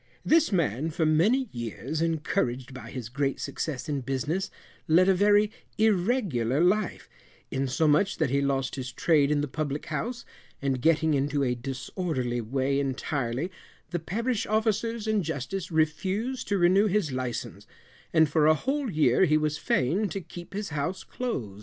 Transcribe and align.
This 0.25 0.51
man 0.51 0.89
for 0.89 1.05
many 1.05 1.47
years, 1.51 2.01
encouraged 2.01 2.73
by 2.73 2.89
his 2.89 3.07
great 3.07 3.39
success 3.39 3.87
in 3.87 4.01
business, 4.01 4.49
led 4.87 5.07
a 5.07 5.13
very 5.13 5.51
irregular 5.77 6.59
life, 6.59 7.07
insomuch 7.51 8.17
that 8.17 8.31
he 8.31 8.41
lost 8.41 8.73
his 8.77 8.91
trade 8.91 9.29
in 9.29 9.41
the 9.41 9.47
public 9.47 9.85
house, 9.85 10.25
and 10.59 10.81
getting 10.81 11.13
into 11.13 11.43
a 11.43 11.53
disorderly 11.53 12.41
way 12.41 12.79
entirely, 12.79 13.51
the 13.91 13.99
parish 13.99 14.47
officers 14.47 15.05
and 15.05 15.23
justice 15.23 15.69
refused 15.71 16.47
to 16.47 16.57
renew 16.57 16.87
his 16.87 17.11
license, 17.11 17.67
and 18.11 18.27
for 18.27 18.47
a 18.47 18.55
whole 18.55 18.89
year 18.89 19.25
he 19.25 19.37
was 19.37 19.59
fain 19.59 20.09
to 20.09 20.19
keep 20.19 20.55
his 20.55 20.69
house 20.69 21.03
close. 21.03 21.59